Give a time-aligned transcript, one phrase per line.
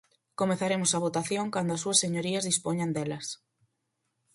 [0.39, 3.27] Comezaremos a votación cando as súas señorías dispoñan delas.